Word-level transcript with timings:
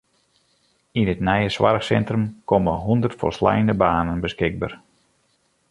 Yn 0.99 1.11
it 1.13 1.25
nije 1.27 1.49
soarchsintrum 1.55 2.23
komme 2.49 2.73
hûndert 2.85 3.17
folsleine 3.21 3.73
banen 3.83 4.21
beskikber. 4.27 4.71